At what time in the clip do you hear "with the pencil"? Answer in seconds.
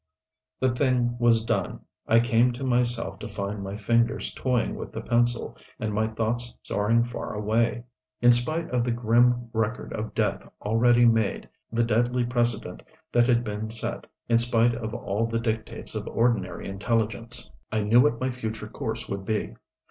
4.73-5.55